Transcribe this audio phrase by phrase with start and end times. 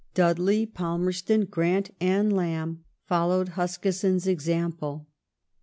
[0.15, 5.05] Dudley, Palmerston, Grant, and Lamb followed Huskisson's example.